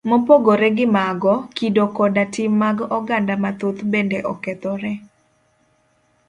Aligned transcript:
Mopogore 0.09 0.67
gi 0.77 0.85
mago, 0.95 1.33
kido 1.57 1.83
koda 1.95 2.23
tim 2.33 2.51
mag 2.61 2.77
oganda 2.97 3.33
mathoth 3.43 3.81
bende 3.91 4.19
okethore. 4.31 4.93